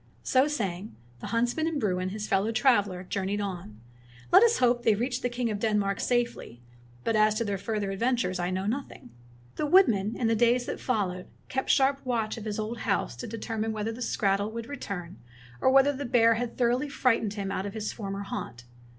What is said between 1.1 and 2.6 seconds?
the huntsman and Bruin, his fellow